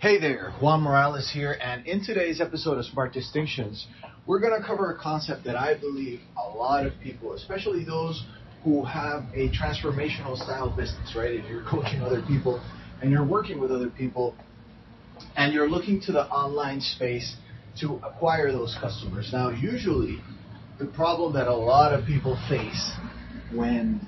Hey 0.00 0.18
there, 0.18 0.54
Juan 0.62 0.80
Morales 0.80 1.30
here, 1.30 1.58
and 1.60 1.86
in 1.86 2.02
today's 2.02 2.40
episode 2.40 2.78
of 2.78 2.86
Smart 2.86 3.12
Distinctions, 3.12 3.86
we're 4.26 4.40
going 4.40 4.58
to 4.58 4.66
cover 4.66 4.90
a 4.90 4.98
concept 4.98 5.44
that 5.44 5.56
I 5.56 5.78
believe 5.78 6.20
a 6.42 6.56
lot 6.56 6.86
of 6.86 6.94
people, 7.02 7.34
especially 7.34 7.84
those 7.84 8.24
who 8.64 8.82
have 8.86 9.24
a 9.34 9.50
transformational 9.50 10.38
style 10.38 10.74
business, 10.74 11.14
right? 11.14 11.34
If 11.34 11.50
you're 11.50 11.64
coaching 11.64 12.00
other 12.00 12.22
people 12.22 12.64
and 13.02 13.10
you're 13.10 13.26
working 13.26 13.60
with 13.60 13.70
other 13.70 13.90
people 13.90 14.34
and 15.36 15.52
you're 15.52 15.68
looking 15.68 16.00
to 16.06 16.12
the 16.12 16.24
online 16.28 16.80
space 16.80 17.36
to 17.80 17.96
acquire 17.96 18.52
those 18.52 18.74
customers. 18.80 19.28
Now, 19.34 19.50
usually, 19.50 20.18
the 20.78 20.86
problem 20.86 21.34
that 21.34 21.46
a 21.46 21.54
lot 21.54 21.92
of 21.92 22.06
people 22.06 22.42
face 22.48 22.90
when 23.52 24.00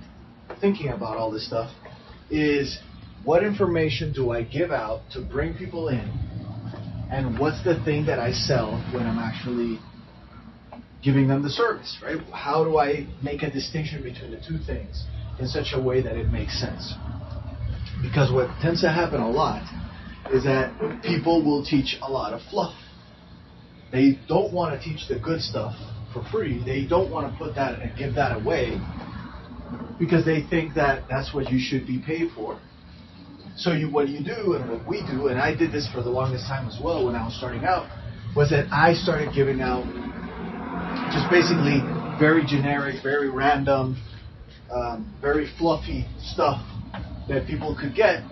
thinking 0.58 0.88
about 0.88 1.18
all 1.18 1.30
this 1.30 1.46
stuff 1.46 1.70
is 2.30 2.78
what 3.24 3.44
information 3.44 4.12
do 4.12 4.30
I 4.30 4.42
give 4.42 4.70
out 4.70 5.02
to 5.12 5.20
bring 5.20 5.54
people 5.54 5.88
in, 5.88 6.10
and 7.10 7.38
what's 7.38 7.62
the 7.62 7.82
thing 7.84 8.06
that 8.06 8.18
I 8.18 8.32
sell 8.32 8.72
when 8.92 9.06
I'm 9.06 9.18
actually 9.18 9.78
giving 11.04 11.28
them 11.28 11.42
the 11.42 11.50
service, 11.50 11.98
right? 12.02 12.18
How 12.32 12.64
do 12.64 12.78
I 12.78 13.06
make 13.22 13.42
a 13.42 13.50
distinction 13.50 14.02
between 14.02 14.30
the 14.30 14.38
two 14.38 14.58
things 14.66 15.04
in 15.38 15.46
such 15.46 15.72
a 15.74 15.80
way 15.80 16.00
that 16.02 16.16
it 16.16 16.30
makes 16.30 16.60
sense? 16.60 16.94
Because 18.02 18.32
what 18.32 18.48
tends 18.60 18.80
to 18.80 18.88
happen 18.88 19.20
a 19.20 19.30
lot 19.30 19.62
is 20.32 20.44
that 20.44 21.02
people 21.02 21.44
will 21.44 21.64
teach 21.64 21.96
a 22.02 22.10
lot 22.10 22.32
of 22.32 22.40
fluff. 22.50 22.74
They 23.92 24.18
don't 24.26 24.52
want 24.52 24.80
to 24.80 24.82
teach 24.82 25.06
the 25.08 25.18
good 25.18 25.40
stuff 25.40 25.74
for 26.12 26.24
free. 26.32 26.62
They 26.64 26.86
don't 26.86 27.10
want 27.10 27.30
to 27.30 27.38
put 27.38 27.54
that 27.56 27.80
and 27.80 27.96
give 27.96 28.14
that 28.14 28.36
away 28.36 28.80
because 29.98 30.24
they 30.24 30.42
think 30.48 30.74
that 30.74 31.04
that's 31.08 31.34
what 31.34 31.50
you 31.50 31.60
should 31.60 31.86
be 31.86 32.02
paid 32.04 32.30
for. 32.34 32.58
So 33.56 33.72
you, 33.72 33.90
what 33.90 34.08
you 34.08 34.24
do 34.24 34.54
and 34.54 34.70
what 34.70 34.86
we 34.86 35.02
do, 35.06 35.28
and 35.28 35.38
I 35.38 35.54
did 35.54 35.72
this 35.72 35.88
for 35.92 36.02
the 36.02 36.10
longest 36.10 36.46
time 36.46 36.66
as 36.66 36.78
well 36.82 37.06
when 37.06 37.14
I 37.14 37.24
was 37.24 37.36
starting 37.36 37.64
out, 37.64 37.86
was 38.34 38.50
that 38.50 38.72
I 38.72 38.94
started 38.94 39.34
giving 39.34 39.60
out 39.60 39.84
just 41.12 41.28
basically 41.30 41.80
very 42.18 42.44
generic, 42.46 43.02
very 43.02 43.28
random, 43.28 44.00
um, 44.72 45.14
very 45.20 45.50
fluffy 45.58 46.06
stuff 46.18 46.64
that 47.28 47.46
people 47.46 47.76
could 47.78 47.94
get. 47.94 48.22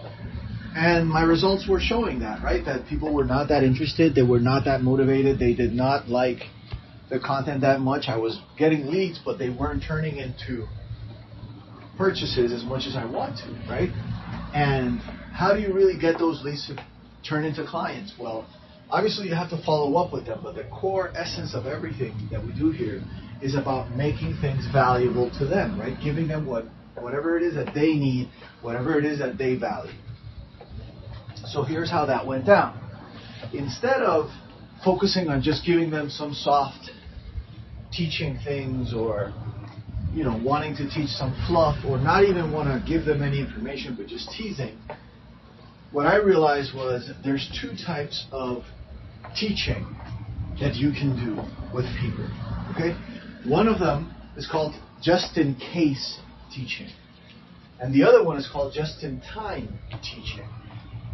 And 0.75 1.09
my 1.09 1.23
results 1.23 1.69
were 1.69 1.81
showing 1.81 2.21
that, 2.21 2.43
right? 2.43 2.65
That 2.65 2.87
people 2.87 3.13
were 3.13 3.25
not 3.25 3.49
that 3.49 3.63
interested, 3.63 4.15
they 4.15 4.23
were 4.23 4.41
not 4.41 4.65
that 4.65 4.83
motivated, 4.83 5.39
they 5.39 5.53
did 5.53 5.73
not 5.73 6.09
like 6.09 6.43
the 7.11 7.19
content 7.19 7.63
that 7.63 7.81
much. 7.81 8.05
I 8.09 8.17
was 8.17 8.41
getting 8.57 8.87
leads, 8.87 9.21
but 9.23 9.39
they 9.39 9.51
weren't 9.51 9.83
turning 9.87 10.19
into 10.19 10.67
purchases 11.99 12.53
as 12.53 12.65
much 12.65 12.87
as 12.87 12.97
I 12.97 13.05
want 13.05 13.37
to, 13.39 13.51
right? 13.69 13.91
And 14.55 15.01
how 15.33 15.55
do 15.55 15.61
you 15.61 15.73
really 15.73 15.99
get 15.99 16.19
those 16.19 16.43
leads 16.43 16.67
to 16.69 16.85
turn 17.29 17.45
into 17.45 17.65
clients? 17.67 18.15
Well, 18.19 18.47
obviously 18.91 19.29
you 19.29 19.35
have 19.35 19.51
to 19.51 19.63
follow 19.65 19.97
up 19.97 20.13
with 20.13 20.27
them, 20.27 20.41
but 20.43 20.55
the 20.55 20.65
core 20.65 21.13
essence 21.17 21.55
of 21.55 21.67
everything 21.67 22.29
that 22.31 22.45
we 22.45 22.53
do 22.53 22.71
here 22.71 23.03
is 23.43 23.55
about 23.55 23.97
making 23.97 24.37
things 24.41 24.67
valuable 24.73 25.31
to 25.39 25.47
them, 25.47 25.79
right? 25.79 25.97
Giving 26.03 26.29
them 26.29 26.47
what 26.47 26.67
whatever 26.99 27.37
it 27.37 27.43
is 27.43 27.55
that 27.55 27.73
they 27.75 27.95
need, 27.95 28.29
whatever 28.61 28.99
it 28.99 29.05
is 29.05 29.19
that 29.21 29.39
they 29.39 29.55
value. 29.55 29.93
So 31.47 31.63
here's 31.63 31.91
how 31.91 32.07
that 32.07 32.27
went 32.27 32.45
down. 32.47 32.79
Instead 33.55 34.03
of 34.03 34.31
focusing 34.85 35.29
on 35.29 35.43
just 35.43 35.65
giving 35.65 35.91
them 35.91 36.11
some 36.11 36.35
soft 36.35 36.91
teaching 37.93 38.39
things 38.45 38.93
or 38.93 39.33
you 40.13 40.25
know 40.25 40.41
wanting 40.45 40.75
to 40.77 40.89
teach 40.91 41.09
some 41.11 41.33
fluff 41.47 41.77
or 41.87 41.99
not 41.99 42.25
even 42.25 42.53
want 42.53 42.69
to 42.69 42.91
give 42.91 43.05
them 43.05 43.23
any 43.23 43.41
information 43.41 43.95
but 43.97 44.07
just 44.07 44.29
teasing 44.37 44.77
what 45.93 46.07
i 46.07 46.17
realized 46.17 46.75
was 46.75 47.11
there's 47.25 47.49
two 47.61 47.71
types 47.87 48.27
of 48.33 48.63
teaching 49.37 49.87
that 50.61 50.75
you 50.75 50.91
can 50.91 51.15
do 51.17 51.35
with 51.75 51.85
people 52.01 52.27
okay? 52.75 52.97
One 53.47 53.69
of 53.69 53.79
them 53.79 54.15
is 54.37 54.47
called 54.51 54.75
just 55.03 55.39
in 55.39 55.55
case 55.55 56.19
teaching 56.55 56.89
and 57.81 57.95
the 57.95 58.03
other 58.03 58.23
one 58.23 58.37
is 58.37 58.49
called 58.53 58.75
just 58.75 59.03
in 59.03 59.21
time 59.21 59.79
teaching 60.03 60.47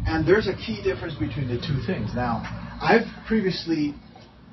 and 0.05 0.27
there's 0.27 0.47
a 0.47 0.55
key 0.55 0.81
difference 0.83 1.13
between 1.15 1.47
the 1.47 1.57
two 1.57 1.81
things. 1.85 2.11
Now 2.15 2.41
i've 2.81 3.05
previously 3.27 3.93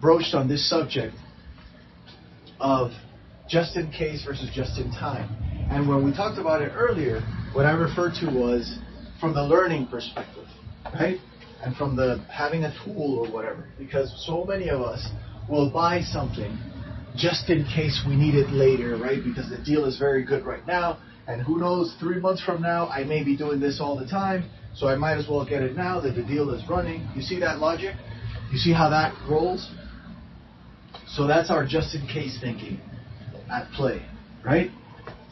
broached 0.01 0.35
on 0.35 0.49
this 0.49 0.69
subject 0.69 1.15
of 2.61 2.91
just 3.49 3.77
in 3.77 3.91
case 3.91 4.25
versus 4.25 4.51
just 4.55 4.79
in 4.79 4.91
time. 4.93 5.29
And 5.71 5.89
when 5.89 6.05
we 6.05 6.13
talked 6.13 6.39
about 6.39 6.63
it 6.63 6.73
earlier, 6.75 7.21
what 7.53 7.67
I 7.67 7.73
referred 7.73 8.15
to 8.21 8.27
was 8.27 8.79
from 9.21 9.35
the 9.35 9.43
learning 9.43 9.89
perspective, 9.89 10.47
right? 10.95 11.19
And 11.63 11.77
from 11.77 11.97
the 11.97 12.25
having 12.31 12.65
a 12.65 12.75
tool 12.85 13.19
or 13.19 13.31
whatever. 13.31 13.69
Because 13.79 14.13
so 14.27 14.45
many 14.45 14.69
of 14.69 14.81
us 14.81 15.07
will 15.49 15.71
buy 15.71 16.01
something 16.03 16.59
just 17.17 17.49
in 17.49 17.65
case 17.65 18.03
we 18.07 18.17
need 18.17 18.35
it 18.35 18.51
later, 18.51 18.97
right? 18.97 19.23
Because 19.23 19.49
the 19.49 19.63
deal 19.65 19.85
is 19.85 19.99
very 19.99 20.25
good 20.25 20.45
right 20.45 20.67
now. 20.67 20.99
And 21.27 21.41
who 21.41 21.59
knows, 21.59 21.95
three 22.01 22.21
months 22.21 22.43
from 22.43 22.61
now, 22.61 22.89
I 22.89 23.05
may 23.05 23.25
be 23.25 23.37
doing 23.37 23.61
this 23.61 23.81
all 23.81 23.99
the 23.99 24.07
time. 24.07 24.51
So 24.75 24.89
I 24.89 24.97
might 24.97 25.17
as 25.17 25.27
well 25.29 25.45
get 25.47 25.63
it 25.63 25.77
now 25.77 26.01
that 26.01 26.17
the 26.17 26.23
deal 26.23 26.51
is 26.51 26.63
running. 26.69 27.09
You 27.15 27.23
see 27.23 27.39
that 27.41 27.61
logic? 27.61 27.95
You 28.51 28.59
see 28.59 28.73
how 28.73 28.91
that 28.91 29.15
rolls? 29.31 29.71
So 31.07 31.27
that's 31.27 31.51
our 31.51 31.65
just 31.65 31.95
in 31.95 32.07
case 32.07 32.37
thinking 32.41 32.81
at 33.55 33.71
play, 33.73 34.03
right? 34.45 34.71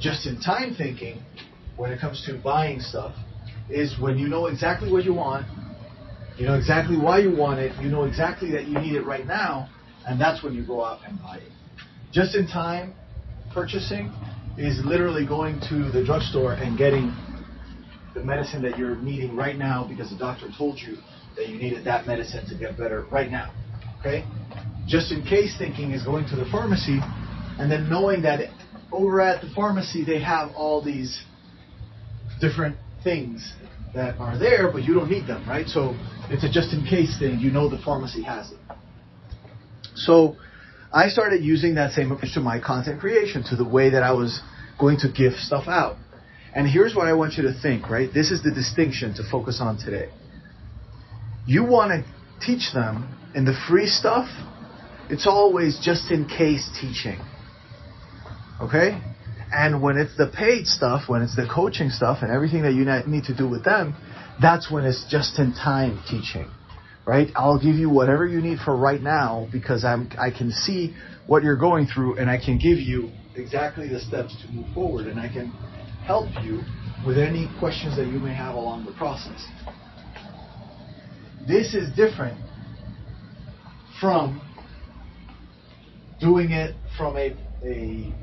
Just 0.01 0.27
in 0.27 0.41
time 0.41 0.75
thinking, 0.75 1.23
when 1.77 1.93
it 1.93 2.01
comes 2.01 2.25
to 2.27 2.41
buying 2.43 2.81
stuff, 2.81 3.15
is 3.69 3.95
when 4.01 4.19
you 4.19 4.29
know 4.29 4.47
exactly 4.47 4.91
what 4.91 5.05
you 5.05 5.15
want, 5.15 5.47
you 6.37 6.47
know 6.47 6.55
exactly 6.55 6.97
why 6.97 7.19
you 7.19 7.35
want 7.35 7.59
it, 7.59 7.73
you 7.83 7.89
know 7.91 8.05
exactly 8.05 8.51
that 8.53 8.67
you 8.67 8.79
need 8.79 8.95
it 8.95 9.05
right 9.05 9.27
now, 9.27 9.69
and 10.07 10.21
that's 10.21 10.43
when 10.43 10.55
you 10.55 10.67
go 10.67 10.85
out 10.85 11.01
and 11.07 11.21
buy 11.21 11.37
it. 11.37 11.53
Just 12.13 12.35
in 12.35 12.47
time 12.47 12.95
purchasing 13.53 14.13
is 14.59 14.81
literally 14.85 15.27
going 15.27 15.61
to 15.69 15.91
the 15.93 16.05
drugstore 16.05 16.55
and 16.55 16.77
getting 16.77 17.15
the 18.15 18.23
medicine 18.23 18.63
that 18.63 18.79
you're 18.79 18.97
needing 18.97 19.35
right 19.35 19.57
now 19.57 19.87
because 19.89 20.11
the 20.11 20.19
doctor 20.19 20.49
told 20.59 20.79
you 20.79 20.97
that 21.37 21.49
you 21.49 21.57
needed 21.57 21.85
that 21.85 22.07
medicine 22.07 22.47
to 22.47 22.55
get 22.59 22.77
better 22.77 23.07
right 23.11 23.31
now. 23.31 23.53
Okay? 24.01 24.25
just 24.87 25.13
in 25.13 25.23
case 25.23 25.55
thinking 25.59 25.93
is 25.93 26.03
going 26.03 26.27
to 26.29 26.37
the 26.37 26.45
pharmacy 26.51 26.99
and 27.59 27.71
then 27.71 27.89
knowing 27.89 28.23
that 28.23 28.41
over 28.91 29.21
at 29.21 29.43
the 29.43 29.51
pharmacy 29.55 30.05
they 30.05 30.21
have 30.21 30.51
all 30.55 30.83
these 30.83 31.23
different 32.41 32.77
things 33.05 33.55
that 33.95 34.19
are 34.19 34.39
there, 34.39 34.71
but 34.73 34.83
you 34.85 34.95
don't 34.95 35.11
need 35.11 35.27
them, 35.27 35.47
right? 35.49 35.67
So 35.67 35.95
it's 36.31 36.45
a 36.45 36.51
just 36.51 36.73
in 36.73 36.85
case 36.85 37.19
thing. 37.19 37.39
You 37.41 37.51
know 37.51 37.69
the 37.69 37.81
pharmacy 37.85 38.23
has 38.23 38.51
it. 38.53 38.59
So 39.95 40.37
I 40.93 41.09
started 41.09 41.45
using 41.45 41.75
that 41.75 41.93
same 41.93 42.11
approach 42.11 42.35
to 42.35 42.41
my 42.41 42.59
content 42.59 43.01
creation, 43.01 43.45
to 43.51 43.57
the 43.57 43.69
way 43.69 43.91
that 43.91 44.03
I 44.03 44.13
was 44.13 44.41
going 44.81 44.99
to 45.01 45.13
give 45.13 45.35
stuff 45.35 45.69
out. 45.69 45.97
And 46.55 46.67
here's 46.67 46.95
what 46.95 47.07
I 47.07 47.13
want 47.13 47.35
you 47.35 47.45
to 47.45 47.55
think, 47.61 47.89
right? 47.89 48.13
This 48.13 48.31
is 48.31 48.43
the 48.43 48.51
distinction 48.51 49.15
to 49.15 49.23
focus 49.31 49.59
on 49.61 49.79
today. 49.79 50.11
You 51.47 51.65
want 51.65 51.93
to 51.93 52.47
teach 52.47 52.73
them 52.73 53.15
in 53.35 53.45
the 53.45 53.55
free 53.69 53.87
stuff 53.87 54.29
it's 55.13 55.27
always 55.27 55.79
just 55.79 56.11
in 56.11 56.27
case 56.27 56.71
teaching. 56.81 57.21
Okay? 58.63 59.01
And 59.53 59.83
when 59.83 59.99
it's 59.99 60.17
the 60.17 60.29
paid 60.29 60.67
stuff, 60.67 61.09
when 61.09 61.21
it's 61.21 61.37
the 61.37 61.47
coaching 61.53 61.91
stuff 61.91 62.19
and 62.23 62.31
everything 62.31 62.63
that 62.63 62.73
you 62.73 62.85
need 63.11 63.25
to 63.25 63.37
do 63.37 63.49
with 63.49 63.65
them, 63.65 63.95
that's 64.41 64.71
when 64.71 64.85
it's 64.85 65.05
just 65.11 65.39
in 65.39 65.53
time 65.53 66.03
teaching. 66.09 66.51
Right? 67.05 67.29
I'll 67.35 67.59
give 67.59 67.75
you 67.75 67.91
whatever 67.91 68.27
you 68.27 68.41
need 68.41 68.59
for 68.65 68.77
right 68.77 69.03
now 69.03 69.49
because 69.53 69.85
I'm, 69.85 70.09
I 70.19 70.31
can 70.31 70.53
see 70.53 70.95
what 71.27 71.43
you're 71.43 71.57
going 71.57 71.87
through 71.87 72.19
and 72.19 72.31
I 72.31 72.39
can 72.39 72.59
give 72.59 72.79
you 72.79 73.11
exactly 73.35 73.89
the 73.89 73.99
steps 73.99 74.37
to 74.43 74.53
move 74.53 74.73
forward 74.73 75.07
and 75.07 75.19
I 75.19 75.29
can 75.29 75.49
help 76.07 76.29
you 76.43 76.61
with 77.05 77.19
any 77.19 77.51
questions 77.59 77.97
that 77.97 78.07
you 78.07 78.21
may 78.21 78.33
have 78.33 78.55
along 78.55 78.85
the 78.85 78.93
process. 78.93 79.45
This 81.47 81.75
is 81.75 81.95
different 81.97 82.39
from 84.01 84.41
doing 86.21 86.53
it 86.53 86.77
from 86.97 87.17
a, 87.17 87.37
a 87.65 88.15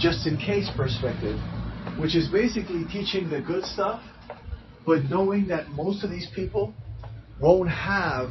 just 0.00 0.26
in 0.26 0.36
case 0.36 0.68
perspective, 0.76 1.38
which 1.98 2.16
is 2.16 2.28
basically 2.28 2.84
teaching 2.90 3.28
the 3.28 3.40
good 3.40 3.64
stuff, 3.64 4.02
but 4.86 5.04
knowing 5.04 5.48
that 5.48 5.68
most 5.70 6.02
of 6.02 6.10
these 6.10 6.28
people 6.34 6.74
won't 7.40 7.68
have 7.68 8.30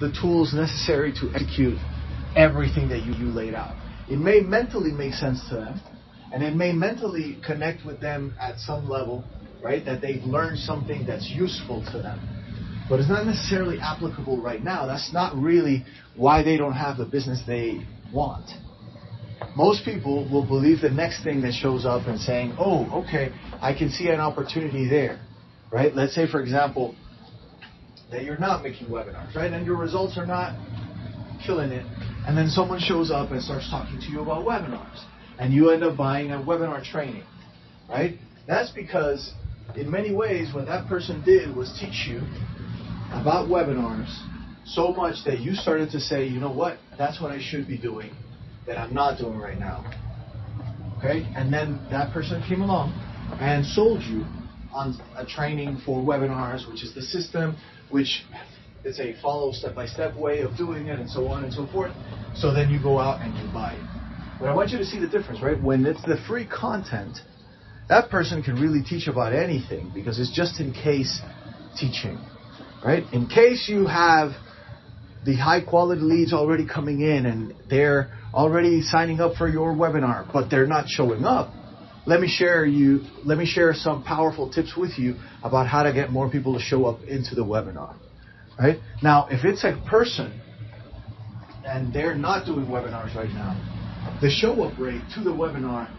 the 0.00 0.12
tools 0.20 0.52
necessary 0.52 1.12
to 1.12 1.30
execute 1.34 1.78
everything 2.36 2.88
that 2.88 3.04
you, 3.04 3.12
you 3.14 3.32
laid 3.32 3.54
out. 3.54 3.76
It 4.10 4.18
may 4.18 4.40
mentally 4.40 4.92
make 4.92 5.14
sense 5.14 5.40
to 5.48 5.56
them, 5.56 5.80
and 6.32 6.42
it 6.42 6.54
may 6.54 6.72
mentally 6.72 7.38
connect 7.46 7.86
with 7.86 8.00
them 8.00 8.34
at 8.40 8.58
some 8.58 8.88
level, 8.88 9.24
right? 9.62 9.84
That 9.84 10.00
they've 10.00 10.22
learned 10.22 10.58
something 10.58 11.06
that's 11.06 11.30
useful 11.30 11.84
to 11.92 11.98
them 11.98 12.38
but 12.88 13.00
it's 13.00 13.08
not 13.08 13.26
necessarily 13.26 13.78
applicable 13.80 14.40
right 14.40 14.62
now. 14.62 14.86
That's 14.86 15.12
not 15.12 15.36
really 15.36 15.84
why 16.16 16.42
they 16.42 16.56
don't 16.56 16.72
have 16.72 16.96
the 16.96 17.04
business 17.04 17.42
they 17.46 17.86
want. 18.12 18.48
Most 19.56 19.84
people 19.84 20.28
will 20.30 20.46
believe 20.46 20.80
the 20.80 20.90
next 20.90 21.24
thing 21.24 21.40
that 21.42 21.52
shows 21.52 21.84
up 21.84 22.06
and 22.06 22.18
saying, 22.18 22.54
oh, 22.58 23.04
okay, 23.04 23.32
I 23.60 23.74
can 23.76 23.90
see 23.90 24.08
an 24.08 24.20
opportunity 24.20 24.88
there, 24.88 25.20
right? 25.72 25.94
Let's 25.94 26.14
say, 26.14 26.26
for 26.30 26.40
example, 26.40 26.94
that 28.10 28.24
you're 28.24 28.38
not 28.38 28.62
making 28.62 28.88
webinars, 28.88 29.34
right? 29.34 29.52
And 29.52 29.66
your 29.66 29.76
results 29.76 30.16
are 30.16 30.26
not 30.26 30.56
killing 31.44 31.70
it. 31.70 31.84
And 32.26 32.36
then 32.36 32.48
someone 32.48 32.80
shows 32.80 33.10
up 33.10 33.30
and 33.30 33.42
starts 33.42 33.68
talking 33.70 34.00
to 34.00 34.06
you 34.06 34.20
about 34.20 34.44
webinars. 34.44 35.04
And 35.38 35.52
you 35.52 35.70
end 35.70 35.84
up 35.84 35.96
buying 35.96 36.32
a 36.32 36.36
webinar 36.36 36.84
training, 36.84 37.24
right? 37.88 38.18
That's 38.46 38.70
because 38.70 39.32
in 39.76 39.90
many 39.90 40.12
ways 40.12 40.52
what 40.52 40.66
that 40.66 40.88
person 40.88 41.22
did 41.24 41.54
was 41.54 41.76
teach 41.80 42.08
you 42.08 42.18
about 43.10 43.48
webinars 43.48 44.08
so 44.64 44.92
much 44.92 45.24
that 45.24 45.40
you 45.40 45.54
started 45.54 45.90
to 45.90 46.00
say, 46.00 46.26
you 46.26 46.40
know 46.40 46.52
what, 46.52 46.78
that's 46.96 47.20
what 47.20 47.30
I 47.30 47.40
should 47.40 47.68
be 47.68 47.78
doing 47.78 48.10
that 48.68 48.78
I'm 48.78 48.94
not 48.94 49.18
doing 49.18 49.38
right 49.38 49.58
now. 49.58 49.82
Okay? 50.98 51.26
And 51.34 51.52
then 51.52 51.80
that 51.90 52.12
person 52.12 52.42
came 52.46 52.60
along 52.60 52.92
and 53.40 53.64
sold 53.64 54.02
you 54.02 54.24
on 54.72 54.96
a 55.16 55.24
training 55.24 55.80
for 55.84 56.02
webinars, 56.02 56.70
which 56.70 56.84
is 56.84 56.94
the 56.94 57.02
system, 57.02 57.56
which 57.90 58.24
is 58.84 59.00
a 59.00 59.14
follow 59.22 59.52
step 59.52 59.74
by 59.74 59.86
step 59.86 60.14
way 60.16 60.40
of 60.40 60.56
doing 60.56 60.86
it, 60.86 61.00
and 61.00 61.10
so 61.10 61.26
on 61.28 61.44
and 61.44 61.52
so 61.52 61.66
forth. 61.68 61.92
So 62.36 62.52
then 62.52 62.70
you 62.70 62.80
go 62.80 62.98
out 62.98 63.22
and 63.22 63.34
you 63.36 63.52
buy 63.52 63.72
it. 63.72 64.38
But 64.38 64.50
I 64.50 64.54
want 64.54 64.70
you 64.70 64.78
to 64.78 64.84
see 64.84 65.00
the 65.00 65.08
difference, 65.08 65.42
right? 65.42 65.60
When 65.60 65.84
it's 65.86 66.02
the 66.04 66.18
free 66.28 66.46
content, 66.46 67.18
that 67.88 68.10
person 68.10 68.42
can 68.42 68.56
really 68.56 68.84
teach 68.84 69.08
about 69.08 69.32
anything 69.32 69.90
because 69.94 70.20
it's 70.20 70.30
just 70.30 70.60
in 70.60 70.72
case 70.72 71.20
teaching, 71.76 72.20
right? 72.84 73.02
In 73.12 73.26
case 73.26 73.66
you 73.68 73.86
have 73.86 74.32
the 75.24 75.36
high 75.36 75.60
quality 75.60 76.00
leads 76.00 76.32
already 76.32 76.66
coming 76.66 77.00
in 77.00 77.26
and 77.26 77.54
they're 77.68 78.10
already 78.32 78.82
signing 78.82 79.20
up 79.20 79.34
for 79.34 79.48
your 79.48 79.74
webinar, 79.74 80.30
but 80.32 80.48
they're 80.50 80.66
not 80.66 80.88
showing 80.88 81.24
up. 81.24 81.52
Let 82.06 82.20
me 82.20 82.28
share 82.28 82.64
you, 82.64 83.02
let 83.24 83.36
me 83.36 83.44
share 83.44 83.74
some 83.74 84.02
powerful 84.02 84.50
tips 84.50 84.74
with 84.76 84.98
you 84.98 85.16
about 85.42 85.66
how 85.66 85.82
to 85.82 85.92
get 85.92 86.10
more 86.10 86.30
people 86.30 86.54
to 86.54 86.60
show 86.60 86.86
up 86.86 87.02
into 87.04 87.34
the 87.34 87.44
webinar. 87.44 87.96
Right? 88.58 88.78
Now, 89.02 89.28
if 89.30 89.44
it's 89.44 89.64
a 89.64 89.80
person 89.88 90.40
and 91.64 91.92
they're 91.92 92.14
not 92.14 92.46
doing 92.46 92.66
webinars 92.66 93.14
right 93.14 93.28
now, 93.30 93.54
the 94.22 94.30
show 94.30 94.62
up 94.62 94.78
rate 94.78 95.02
to 95.14 95.22
the 95.22 95.30
webinar 95.30 95.90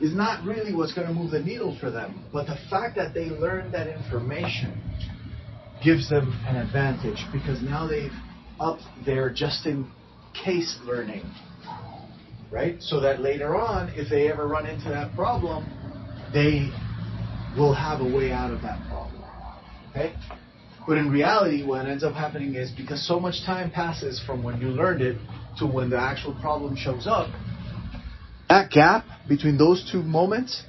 is 0.00 0.14
not 0.14 0.44
really 0.44 0.74
what's 0.74 0.92
going 0.92 1.06
to 1.06 1.14
move 1.14 1.30
the 1.30 1.40
needle 1.40 1.76
for 1.80 1.90
them. 1.90 2.24
But 2.32 2.46
the 2.46 2.58
fact 2.68 2.96
that 2.96 3.14
they 3.14 3.26
learned 3.26 3.72
that 3.72 3.88
information 3.88 4.82
gives 5.82 6.10
them 6.10 6.38
an 6.46 6.56
advantage 6.56 7.24
because 7.32 7.62
now 7.62 7.86
they've 7.86 8.12
upped 8.62 8.84
their 9.04 9.28
just 9.28 9.66
in 9.66 9.90
case 10.44 10.78
learning. 10.84 11.24
Right? 12.50 12.80
So 12.80 13.00
that 13.00 13.20
later 13.20 13.56
on, 13.56 13.88
if 13.94 14.08
they 14.08 14.30
ever 14.30 14.46
run 14.46 14.66
into 14.66 14.88
that 14.90 15.14
problem, 15.14 15.66
they 16.32 16.70
will 17.56 17.74
have 17.74 18.00
a 18.00 18.04
way 18.04 18.30
out 18.30 18.52
of 18.52 18.62
that 18.62 18.78
problem. 18.88 19.22
Okay? 19.90 20.14
But 20.86 20.98
in 20.98 21.10
reality, 21.10 21.64
what 21.64 21.86
ends 21.86 22.04
up 22.04 22.14
happening 22.14 22.54
is 22.54 22.70
because 22.70 23.06
so 23.06 23.18
much 23.18 23.44
time 23.44 23.70
passes 23.70 24.22
from 24.24 24.42
when 24.42 24.60
you 24.60 24.68
learned 24.68 25.02
it 25.02 25.16
to 25.58 25.66
when 25.66 25.90
the 25.90 25.98
actual 25.98 26.34
problem 26.40 26.76
shows 26.76 27.06
up, 27.06 27.28
that 28.48 28.70
gap 28.70 29.04
between 29.28 29.56
those 29.56 29.88
two 29.90 30.02
moments 30.02 30.62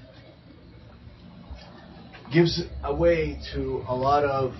gives 2.34 2.62
a 2.84 2.94
way 2.94 3.40
to 3.54 3.84
a 3.88 3.96
lot 3.96 4.24
of 4.24 4.54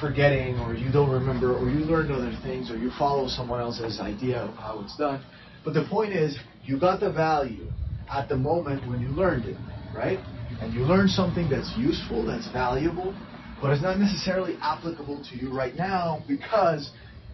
forgetting 0.00 0.58
or 0.58 0.74
you 0.74 0.90
don't 0.92 1.10
remember 1.10 1.54
or 1.56 1.68
you 1.68 1.80
learned 1.84 2.10
other 2.10 2.36
things 2.42 2.70
or 2.70 2.76
you 2.76 2.90
follow 2.98 3.28
someone 3.28 3.60
else's 3.60 4.00
idea 4.00 4.38
of 4.38 4.54
how 4.56 4.80
it's 4.80 4.96
done. 4.96 5.24
But 5.64 5.74
the 5.74 5.86
point 5.88 6.12
is, 6.12 6.36
you 6.64 6.78
got 6.78 7.00
the 7.00 7.12
value 7.12 7.70
at 8.12 8.28
the 8.28 8.36
moment 8.36 8.88
when 8.88 9.00
you 9.00 9.08
learned 9.08 9.46
it, 9.46 9.56
right? 9.94 10.18
And 10.60 10.72
you 10.74 10.82
learned 10.82 11.10
something 11.10 11.48
that's 11.48 11.72
useful, 11.76 12.26
that's 12.26 12.50
valuable, 12.52 13.14
but 13.60 13.72
it's 13.72 13.82
not 13.82 13.98
necessarily 13.98 14.56
applicable 14.60 15.24
to 15.30 15.36
you 15.36 15.52
right 15.52 15.74
now 15.74 16.22
because 16.28 16.90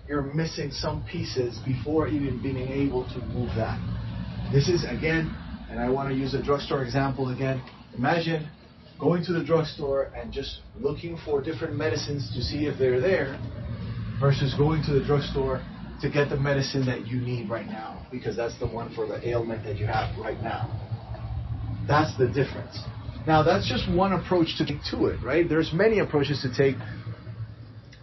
you're 0.09 0.23
missing 0.35 0.71
some 0.71 1.05
pieces 1.11 1.59
before 1.65 2.09
even 2.09 2.43
being 2.43 2.69
able 2.69 3.09
to 3.11 3.19
move 3.21 3.51
that. 3.57 3.79
This 4.53 4.69
is, 4.69 4.85
again, 4.85 5.35
and 5.71 5.79
I 5.79 5.89
want 5.89 6.09
to 6.11 6.15
use 6.15 6.35
a 6.35 6.43
drugstore 6.43 6.85
example 6.85 7.31
again. 7.31 7.63
Imagine 7.97 8.49
going 9.01 9.25
to 9.25 9.33
the 9.33 9.43
drugstore 9.43 10.13
and 10.15 10.33
just 10.33 10.61
looking 10.79 11.19
for 11.25 11.41
different 11.41 11.75
medicines 11.75 12.31
to 12.35 12.43
see 12.43 12.67
if 12.67 12.79
they're 12.79 13.01
there 13.01 13.41
versus 14.21 14.55
going 14.55 14.83
to 14.83 14.93
the 14.93 15.05
drugstore 15.05 15.63
to 16.03 16.11
get 16.11 16.29
the 16.29 16.37
medicine 16.37 16.85
that 16.87 17.07
you 17.07 17.21
need 17.21 17.49
right 17.49 17.67
now 17.67 18.07
because 18.11 18.37
that's 18.37 18.59
the 18.59 18.67
one 18.67 18.95
for 18.95 19.07
the 19.07 19.27
ailment 19.27 19.65
that 19.65 19.77
you 19.79 19.87
have 19.87 20.17
right 20.19 20.41
now. 20.43 20.69
That's 21.89 22.17
the 22.19 22.27
difference. 22.27 22.79
Now, 23.27 23.43
that's 23.43 23.69
just 23.69 23.91
one 23.91 24.13
approach 24.13 24.57
to 24.59 24.67
take 24.67 24.83
to 24.91 25.07
it, 25.07 25.23
right? 25.23 25.49
There's 25.49 25.73
many 25.73 25.99
approaches 25.99 26.43
to 26.43 26.55
take 26.55 26.77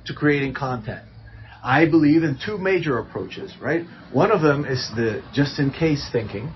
to 0.05 0.13
creating 0.13 0.53
content. 0.53 1.03
I 1.63 1.85
believe 1.85 2.23
in 2.23 2.39
two 2.43 2.57
major 2.57 2.99
approaches, 2.99 3.53
right? 3.61 3.85
One 4.13 4.31
of 4.31 4.41
them 4.41 4.65
is 4.65 4.89
the 4.95 5.23
just 5.33 5.59
in 5.59 5.71
case 5.71 6.07
thinking, 6.11 6.51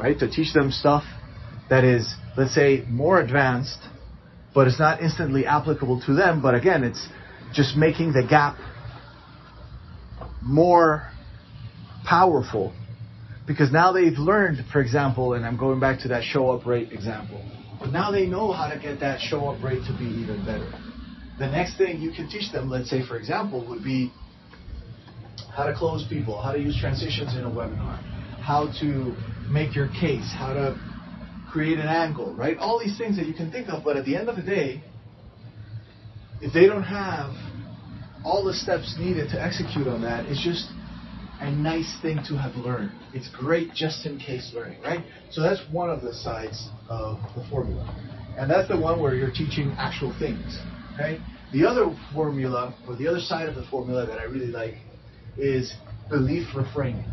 right? 0.00 0.18
To 0.18 0.30
teach 0.30 0.54
them 0.54 0.70
stuff 0.70 1.04
that 1.70 1.84
is, 1.84 2.14
let's 2.36 2.54
say, 2.54 2.84
more 2.88 3.20
advanced, 3.20 3.78
but 4.54 4.66
it's 4.66 4.78
not 4.78 5.02
instantly 5.02 5.46
applicable 5.46 6.00
to 6.06 6.14
them. 6.14 6.40
But 6.42 6.54
again, 6.54 6.84
it's 6.84 7.08
just 7.52 7.76
making 7.76 8.12
the 8.12 8.26
gap 8.28 8.56
more 10.42 11.10
powerful 12.04 12.72
because 13.46 13.72
now 13.72 13.92
they've 13.92 14.18
learned, 14.18 14.64
for 14.70 14.80
example, 14.80 15.32
and 15.32 15.44
I'm 15.44 15.56
going 15.56 15.80
back 15.80 16.00
to 16.00 16.08
that 16.08 16.22
show 16.22 16.50
up 16.50 16.66
rate 16.66 16.92
example, 16.92 17.42
now 17.90 18.10
they 18.10 18.26
know 18.26 18.52
how 18.52 18.68
to 18.68 18.78
get 18.78 19.00
that 19.00 19.20
show 19.20 19.48
up 19.48 19.62
rate 19.62 19.82
to 19.86 19.96
be 19.98 20.04
even 20.04 20.44
better. 20.44 20.70
The 21.38 21.46
next 21.46 21.78
thing 21.78 22.00
you 22.00 22.12
can 22.12 22.28
teach 22.28 22.52
them, 22.52 22.68
let's 22.68 22.90
say, 22.90 23.06
for 23.06 23.16
example, 23.16 23.66
would 23.68 23.82
be 23.82 24.12
how 25.54 25.64
to 25.64 25.74
close 25.74 26.06
people, 26.08 26.40
how 26.40 26.52
to 26.52 26.58
use 26.58 26.78
transitions 26.78 27.36
in 27.36 27.44
a 27.44 27.50
webinar, 27.50 28.02
how 28.40 28.70
to 28.80 29.14
make 29.50 29.74
your 29.74 29.88
case, 29.88 30.30
how 30.36 30.52
to 30.52 30.78
create 31.50 31.78
an 31.78 31.86
angle, 31.86 32.34
right? 32.34 32.56
All 32.58 32.78
these 32.78 32.96
things 32.98 33.16
that 33.16 33.26
you 33.26 33.34
can 33.34 33.50
think 33.50 33.68
of, 33.68 33.84
but 33.84 33.96
at 33.96 34.04
the 34.04 34.16
end 34.16 34.28
of 34.28 34.36
the 34.36 34.42
day, 34.42 34.82
if 36.40 36.52
they 36.52 36.66
don't 36.66 36.84
have 36.84 37.34
all 38.24 38.44
the 38.44 38.54
steps 38.54 38.96
needed 38.98 39.30
to 39.30 39.42
execute 39.42 39.86
on 39.86 40.02
that, 40.02 40.26
it's 40.26 40.42
just 40.42 40.68
a 41.40 41.50
nice 41.50 41.96
thing 42.02 42.18
to 42.28 42.36
have 42.36 42.54
learned. 42.56 42.92
It's 43.14 43.28
great 43.30 43.72
just 43.72 44.06
in 44.06 44.18
case 44.18 44.52
learning, 44.54 44.80
right? 44.82 45.04
So 45.30 45.40
that's 45.40 45.60
one 45.70 45.88
of 45.88 46.02
the 46.02 46.12
sides 46.12 46.68
of 46.88 47.18
the 47.36 47.44
formula. 47.48 47.84
And 48.36 48.50
that's 48.50 48.68
the 48.68 48.78
one 48.78 49.00
where 49.00 49.14
you're 49.14 49.30
teaching 49.30 49.74
actual 49.78 50.14
things, 50.18 50.58
okay? 50.94 51.20
The 51.52 51.64
other 51.64 51.96
formula, 52.12 52.74
or 52.86 52.96
the 52.96 53.08
other 53.08 53.20
side 53.20 53.48
of 53.48 53.54
the 53.54 53.64
formula 53.70 54.06
that 54.06 54.18
I 54.18 54.24
really 54.24 54.48
like, 54.48 54.74
is 55.36 55.74
belief 56.10 56.48
reframing. 56.54 57.06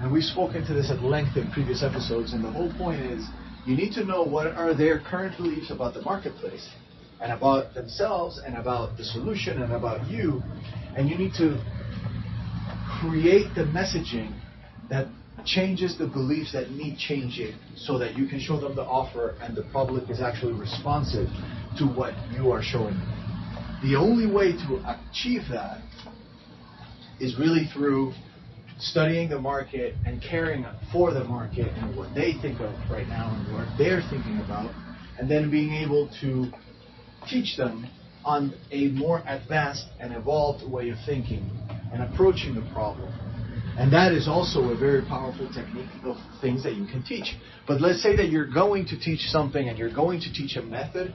And 0.00 0.12
we've 0.12 0.24
spoken 0.24 0.66
to 0.66 0.74
this 0.74 0.90
at 0.90 1.02
length 1.02 1.36
in 1.36 1.50
previous 1.50 1.82
episodes, 1.82 2.32
and 2.32 2.44
the 2.44 2.50
whole 2.50 2.72
point 2.74 3.00
is 3.00 3.26
you 3.66 3.76
need 3.76 3.92
to 3.92 4.04
know 4.04 4.22
what 4.22 4.46
are 4.48 4.74
their 4.74 5.00
current 5.00 5.36
beliefs 5.36 5.70
about 5.70 5.94
the 5.94 6.02
marketplace 6.02 6.68
and 7.20 7.32
about 7.32 7.74
themselves 7.74 8.40
and 8.44 8.56
about 8.56 8.96
the 8.96 9.04
solution 9.04 9.62
and 9.62 9.72
about 9.72 10.08
you, 10.08 10.42
and 10.96 11.08
you 11.08 11.16
need 11.16 11.32
to 11.34 11.62
create 13.00 13.54
the 13.54 13.64
messaging 13.64 14.34
that 14.88 15.06
changes 15.44 15.96
the 15.98 16.06
beliefs 16.06 16.52
that 16.52 16.70
need 16.70 16.98
changing 16.98 17.54
so 17.76 17.98
that 17.98 18.16
you 18.16 18.26
can 18.26 18.40
show 18.40 18.60
them 18.60 18.74
the 18.74 18.82
offer 18.82 19.36
and 19.40 19.56
the 19.56 19.62
public 19.72 20.08
is 20.10 20.20
actually 20.20 20.52
responsive 20.52 21.28
to 21.78 21.84
what 21.86 22.12
you 22.34 22.50
are 22.50 22.62
showing 22.62 22.94
them. 22.94 23.80
The 23.82 23.96
only 23.96 24.30
way 24.30 24.52
to 24.52 24.98
achieve 25.10 25.42
that 25.50 25.80
is 27.20 27.38
really 27.38 27.68
through 27.72 28.12
studying 28.80 29.28
the 29.28 29.38
market 29.38 29.94
and 30.04 30.22
caring 30.22 30.64
for 30.92 31.12
the 31.12 31.24
market 31.24 31.68
and 31.76 31.96
what 31.96 32.14
they 32.14 32.34
think 32.40 32.60
of 32.60 32.72
right 32.90 33.08
now 33.08 33.34
and 33.34 33.52
what 33.54 33.66
they're 33.78 34.02
thinking 34.10 34.40
about, 34.44 34.70
and 35.18 35.30
then 35.30 35.50
being 35.50 35.74
able 35.74 36.10
to 36.20 36.50
teach 37.28 37.56
them 37.56 37.86
on 38.24 38.52
a 38.70 38.88
more 38.88 39.22
advanced 39.26 39.86
and 39.98 40.14
evolved 40.14 40.68
way 40.70 40.90
of 40.90 40.96
thinking 41.06 41.50
and 41.92 42.02
approaching 42.02 42.54
the 42.54 42.66
problem. 42.72 43.12
And 43.78 43.92
that 43.92 44.12
is 44.12 44.28
also 44.28 44.60
a 44.70 44.76
very 44.76 45.02
powerful 45.02 45.48
technique 45.54 45.88
of 46.04 46.16
things 46.40 46.62
that 46.64 46.74
you 46.74 46.86
can 46.86 47.02
teach. 47.02 47.34
But 47.66 47.80
let's 47.80 48.02
say 48.02 48.14
that 48.16 48.28
you're 48.28 48.50
going 48.50 48.86
to 48.86 48.98
teach 48.98 49.20
something 49.28 49.68
and 49.68 49.78
you're 49.78 49.94
going 49.94 50.20
to 50.20 50.32
teach 50.32 50.56
a 50.56 50.62
method, 50.62 51.14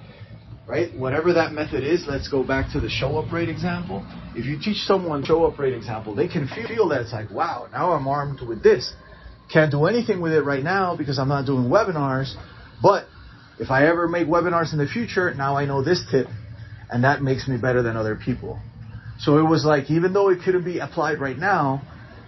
right? 0.67 0.95
Whatever 0.98 1.34
that 1.34 1.53
method 1.53 1.84
is, 1.84 2.05
let's 2.07 2.27
go 2.27 2.43
back 2.43 2.72
to 2.72 2.79
the 2.79 2.89
show 2.89 3.17
up 3.17 3.31
rate 3.31 3.50
example. 3.50 4.05
If 4.34 4.45
you 4.45 4.57
teach 4.60 4.77
someone 4.84 5.24
show 5.24 5.45
up 5.45 5.60
rate 5.60 5.74
example, 5.74 6.15
they 6.15 6.27
can 6.27 6.48
feel 6.48 6.89
that 6.89 7.01
it's 7.01 7.13
like, 7.13 7.29
wow, 7.29 7.67
now 7.72 7.91
I'm 7.91 8.07
armed 8.07 8.41
with 8.41 8.63
this. 8.63 8.91
Can't 9.51 9.72
do 9.72 9.86
anything 9.86 10.22
with 10.22 10.34
it 10.34 10.41
right 10.41 10.63
now 10.63 10.95
because 10.95 11.19
I'm 11.19 11.29
not 11.29 11.45
doing 11.45 11.69
webinars, 11.69 12.34
but 12.81 13.07
if 13.60 13.69
I 13.69 13.88
ever 13.88 14.07
make 14.07 14.27
webinars 14.27 14.74
in 14.74 14.79
the 14.79 14.88
future, 14.88 15.34
now 15.36 15.55
I 15.55 15.65
know 15.65 15.84
this 15.84 16.03
tip 16.10 16.27
and 16.89 17.03
that 17.03 17.22
makes 17.22 17.48
me 17.48 17.57
better 17.57 17.81
than 17.81 17.98
other 17.98 18.15
people. 18.15 18.60
So 19.19 19.38
it 19.38 19.43
was 19.43 19.65
like, 19.65 19.89
even 19.89 20.13
though 20.13 20.29
it 20.29 20.39
couldn't 20.43 20.65
be 20.65 20.79
applied 20.79 21.19
right 21.19 21.38
now, 21.38 21.81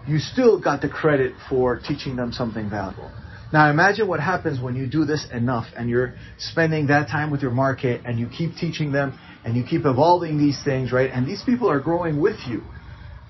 you 0.07 0.19
still 0.19 0.59
got 0.59 0.81
the 0.81 0.89
credit 0.89 1.35
for 1.49 1.77
teaching 1.77 2.15
them 2.15 2.31
something 2.31 2.69
valuable. 2.69 3.11
Now 3.53 3.69
imagine 3.69 4.07
what 4.07 4.19
happens 4.19 4.59
when 4.59 4.75
you 4.75 4.87
do 4.87 5.05
this 5.05 5.25
enough 5.31 5.67
and 5.75 5.89
you're 5.89 6.15
spending 6.37 6.87
that 6.87 7.07
time 7.07 7.31
with 7.31 7.41
your 7.41 7.51
market 7.51 8.01
and 8.05 8.19
you 8.19 8.27
keep 8.27 8.55
teaching 8.55 8.91
them 8.91 9.17
and 9.45 9.55
you 9.55 9.63
keep 9.63 9.85
evolving 9.85 10.37
these 10.37 10.61
things, 10.63 10.91
right? 10.91 11.09
And 11.11 11.25
these 11.25 11.41
people 11.45 11.69
are 11.69 11.79
growing 11.79 12.19
with 12.19 12.37
you. 12.47 12.61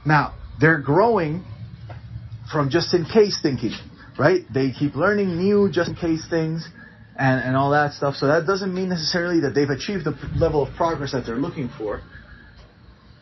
Now, 0.06 0.34
they're 0.60 0.80
growing 0.80 1.46
from 2.52 2.70
just 2.70 2.94
in 2.94 3.06
case 3.06 3.40
thinking, 3.42 3.74
right? 4.18 4.42
They 4.52 4.72
keep 4.72 4.96
learning 4.96 5.38
new 5.38 5.70
just 5.72 5.90
in 5.90 5.96
case 5.96 6.26
things 6.28 6.68
and, 7.16 7.42
and 7.44 7.56
all 7.56 7.72
that 7.72 7.94
stuff. 7.94 8.16
So 8.16 8.28
that 8.28 8.48
doesn't 8.48 8.74
mean 8.74 8.90
necessarily 8.90 9.42
that 9.42 9.52
they've 9.54 9.70
achieved 9.70 10.06
the 10.06 10.18
level 10.36 10.66
of 10.66 10.74
progress 10.76 11.12
that 11.12 11.26
they're 11.26 11.36
looking 11.36 11.70
for. 11.78 12.02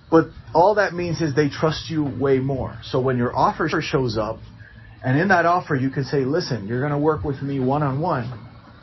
But 0.10 0.28
all 0.54 0.76
that 0.76 0.94
means 0.94 1.22
is 1.22 1.36
they 1.36 1.50
trust 1.50 1.90
you 1.90 2.06
way 2.06 2.40
more. 2.40 2.78
So 2.84 3.02
when 3.02 3.18
your 3.18 3.36
offer 3.36 3.68
shows 3.82 4.18
up, 4.18 4.40
and 5.06 5.20
in 5.20 5.30
that 5.30 5.46
offer 5.46 5.76
you 5.76 5.90
can 5.90 6.04
say, 6.04 6.26
listen, 6.26 6.68
you're 6.68 6.82
going 6.82 6.92
to 6.92 6.98
work 6.98 7.24
with 7.24 7.42
me 7.42 7.60
one 7.60 7.84
on 7.84 8.02
one, 8.02 8.28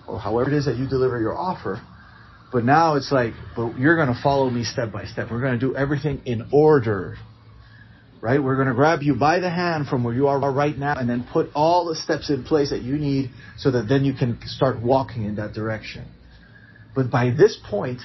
or 0.08 0.18
however 0.18 0.50
it 0.50 0.56
is 0.56 0.64
that 0.66 0.76
you 0.76 0.88
deliver 0.88 1.20
your 1.20 1.36
offer. 1.36 1.82
But 2.52 2.64
now 2.64 2.96
it's 2.96 3.10
like, 3.10 3.32
but 3.56 3.78
you're 3.78 3.96
going 3.96 4.14
to 4.14 4.20
follow 4.22 4.48
me 4.48 4.62
step 4.64 4.92
by 4.92 5.06
step. 5.06 5.30
We're 5.30 5.40
going 5.40 5.58
to 5.58 5.66
do 5.66 5.74
everything 5.74 6.22
in 6.24 6.48
order 6.52 7.16
right? 8.22 8.40
We're 8.42 8.54
going 8.54 8.68
to 8.68 8.74
grab 8.74 9.02
you 9.02 9.16
by 9.16 9.40
the 9.40 9.50
hand 9.50 9.88
from 9.88 10.04
where 10.04 10.14
you 10.14 10.28
are 10.28 10.38
right 10.52 10.78
now 10.78 10.94
and 10.96 11.10
then 11.10 11.26
put 11.32 11.48
all 11.54 11.86
the 11.86 11.96
steps 11.96 12.30
in 12.30 12.44
place 12.44 12.70
that 12.70 12.80
you 12.80 12.96
need 12.96 13.30
so 13.58 13.72
that 13.72 13.88
then 13.88 14.04
you 14.04 14.14
can 14.14 14.38
start 14.46 14.80
walking 14.80 15.24
in 15.24 15.36
that 15.36 15.52
direction. 15.52 16.06
But 16.94 17.10
by 17.10 17.30
this 17.30 17.58
point, 17.68 18.00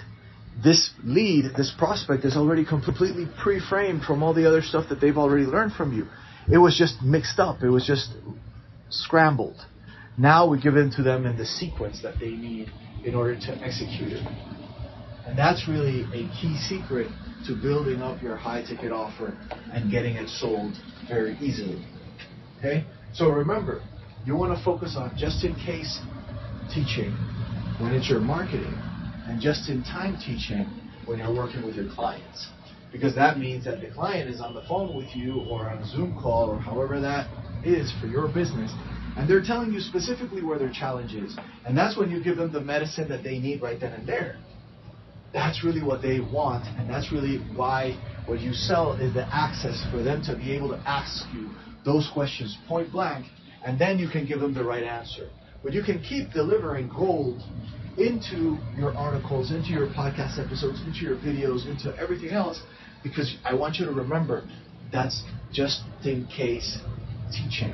this 0.62 0.90
lead, 1.04 1.52
this 1.56 1.72
prospect 1.78 2.26
is 2.26 2.36
already 2.36 2.66
completely 2.66 3.28
pre-framed 3.44 4.02
from 4.02 4.24
all 4.24 4.34
the 4.34 4.48
other 4.48 4.64
stuff 4.64 4.90
that 4.90 5.00
they've 5.00 5.18
already 5.18 5.46
learned 5.46 5.74
from 5.74 5.96
you. 5.96 6.08
It 6.52 6.58
was 6.58 6.78
just 6.78 7.02
mixed 7.02 7.40
up. 7.40 7.62
It 7.62 7.70
was 7.70 7.86
just 7.86 8.14
scrambled. 8.90 9.58
Now 10.18 10.48
we 10.48 10.60
give 10.60 10.78
it 10.78 10.94
to 10.94 11.04
them 11.04 11.26
in 11.26 11.38
the 11.38 11.46
sequence 11.46 12.02
that 12.02 12.20
they 12.20 12.32
need 12.32 12.72
in 13.04 13.16
order 13.16 13.36
to 13.36 13.52
execute 13.62 14.14
it. 14.14 14.26
And 15.26 15.38
that's 15.38 15.68
really 15.68 16.04
a 16.14 16.30
key 16.40 16.58
secret 16.70 17.08
to 17.48 17.56
building 17.62 18.02
up 18.02 18.22
your 18.22 18.38
high 18.38 18.64
ticket 18.64 18.92
offer 18.92 19.38
and 19.74 19.92
getting 19.92 20.16
it 20.16 20.30
sold 20.30 20.74
very 21.10 21.38
easily. 21.40 21.86
Okay? 22.60 22.86
So 23.14 23.30
remember, 23.30 23.82
you 24.26 24.36
want 24.36 24.58
to 24.58 24.64
focus 24.64 24.96
on 24.98 25.16
just 25.18 25.44
in 25.44 25.54
case 25.56 26.00
teaching 26.74 27.12
when 27.80 27.94
it's 27.94 28.10
your 28.10 28.20
marketing 28.20 28.74
and 29.28 29.42
just 29.42 29.70
in 29.70 29.84
time 29.84 30.18
teaching 30.18 30.66
when 31.06 31.20
you're 31.20 31.34
working 31.34 31.66
with 31.66 31.76
your 31.76 31.90
clients. 31.94 32.48
Because 32.98 33.16
that 33.16 33.38
means 33.38 33.66
that 33.66 33.80
the 33.80 33.92
client 33.92 34.30
is 34.30 34.42
on 34.42 34.54
the 34.54 34.64
phone 34.68 34.96
with 34.96 35.16
you 35.16 35.46
or 35.50 35.70
on 35.70 35.78
a 35.78 35.86
Zoom 35.86 36.18
call 36.22 36.50
or 36.50 36.60
however 36.60 37.00
that 37.00 37.30
is 37.64 37.94
for 38.02 38.08
your 38.08 38.28
business 38.28 38.72
and 39.18 39.30
they're 39.30 39.44
telling 39.44 39.72
you 39.74 39.80
specifically 39.80 40.44
where 40.44 40.60
their 40.60 40.72
challenge 40.72 41.14
is. 41.14 41.36
And 41.66 41.78
that's 41.78 41.98
when 41.98 42.10
you 42.12 42.24
give 42.24 42.38
them 42.38 42.52
the 42.52 42.62
medicine 42.62 43.08
that 43.10 43.24
they 43.24 43.40
need 43.40 43.62
right 43.62 43.80
then 43.80 43.94
and 43.94 44.08
there 44.08 44.38
that's 45.34 45.64
really 45.64 45.84
what 45.84 46.02
they 46.02 46.20
want, 46.20 46.66
and 46.80 46.90
that's 46.90 47.12
really 47.12 47.38
why 47.56 47.96
what 48.26 48.40
you 48.40 48.54
sell 48.54 48.94
is 48.94 49.14
the 49.14 49.28
access 49.34 49.86
for 49.92 50.02
them 50.02 50.22
to 50.24 50.36
be 50.36 50.52
able 50.56 50.70
to 50.70 50.82
ask 50.88 51.26
you 51.34 51.50
those 51.86 52.10
questions 52.14 52.58
point 52.68 52.92
blank, 52.92 53.26
and 53.66 53.80
then 53.80 54.00
you 54.00 54.10
can 54.10 54.26
give 54.26 54.40
them 54.40 54.54
the 54.54 54.64
right 54.64 54.84
answer. 54.84 55.30
But 55.64 55.74
you 55.74 55.84
can 55.84 56.02
keep 56.02 56.32
delivering 56.32 56.90
gold 56.90 57.42
into 57.98 58.58
your 58.78 58.96
articles, 58.96 59.52
into 59.52 59.70
your 59.70 59.88
podcast 59.88 60.44
episodes, 60.44 60.82
into 60.86 61.00
your 61.00 61.18
videos, 61.18 61.68
into 61.68 61.96
everything 61.98 62.30
else, 62.30 62.62
because 63.04 63.36
I 63.44 63.54
want 63.54 63.78
you 63.78 63.86
to 63.86 63.92
remember 63.92 64.48
that's 64.92 65.24
just 65.52 65.84
in 66.04 66.28
case 66.28 66.78
teaching, 67.32 67.74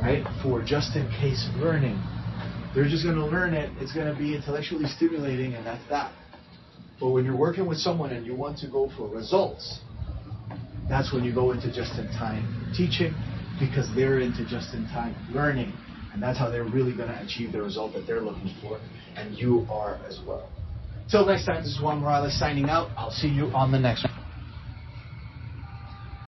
right? 0.00 0.24
For 0.42 0.62
just 0.62 0.96
in 0.96 1.08
case 1.20 1.48
learning. 1.56 2.02
They're 2.74 2.88
just 2.88 3.04
going 3.04 3.16
to 3.16 3.24
learn 3.24 3.54
it. 3.54 3.70
It's 3.80 3.94
going 3.94 4.12
to 4.12 4.18
be 4.18 4.34
intellectually 4.34 4.84
stimulating, 4.86 5.54
and 5.54 5.64
that's 5.64 5.82
that. 5.88 6.12
But 7.00 7.10
when 7.10 7.24
you're 7.24 7.36
working 7.36 7.66
with 7.66 7.78
someone 7.78 8.10
and 8.10 8.26
you 8.26 8.34
want 8.34 8.58
to 8.58 8.68
go 8.68 8.90
for 8.96 9.08
results, 9.08 9.80
that's 10.88 11.12
when 11.12 11.24
you 11.24 11.34
go 11.34 11.52
into 11.52 11.72
just-in-time 11.72 12.72
teaching 12.76 13.14
because 13.58 13.88
they're 13.94 14.20
into 14.20 14.46
just-in-time 14.46 15.14
learning. 15.32 15.72
And 16.12 16.22
that's 16.22 16.38
how 16.38 16.50
they're 16.50 16.64
really 16.64 16.94
going 16.94 17.08
to 17.08 17.22
achieve 17.22 17.52
the 17.52 17.62
result 17.62 17.92
that 17.94 18.06
they're 18.06 18.22
looking 18.22 18.54
for. 18.62 18.78
And 19.16 19.36
you 19.36 19.66
are 19.70 19.98
as 20.06 20.20
well. 20.26 20.48
Till 21.08 21.24
next 21.24 21.44
time, 21.44 21.62
this 21.62 21.72
is 21.72 21.80
Juan 21.80 22.00
Morales 22.00 22.36
signing 22.36 22.68
out. 22.68 22.90
I'll 22.96 23.12
see 23.12 23.28
you 23.28 23.46
on 23.54 23.70
the 23.70 23.78
next 23.78 24.04
one. 24.04 24.25